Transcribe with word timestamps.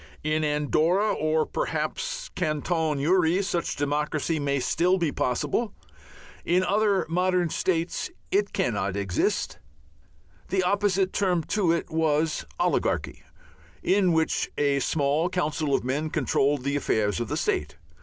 In 0.23 0.43
Andorra, 0.43 1.13
or 1.13 1.45
perhaps 1.45 2.29
in 2.29 2.33
Canton 2.63 2.97
Uri, 2.97 3.43
such 3.43 3.75
democracy 3.75 4.39
may 4.39 4.59
still 4.59 4.97
be 4.97 5.11
possible; 5.11 5.75
in 6.43 6.63
any 6.63 6.65
other 6.65 7.05
modern 7.07 7.51
state 7.51 8.09
it 8.31 8.51
cannot 8.51 8.95
exist. 8.95 9.59
The 10.49 10.63
opposite 10.63 11.13
term 11.13 11.43
to 11.53 11.71
it 11.71 11.91
was 11.91 12.45
oligarchy, 12.59 13.21
in 13.83 14.11
which 14.11 14.49
a 14.57 14.79
small 14.79 15.29
council 15.29 15.75
of 15.75 15.83
men 15.83 16.09
controlled 16.09 16.63
the 16.63 16.75
affairs 16.75 17.19
of 17.19 17.27
the 17.27 17.37
state. 17.37 17.75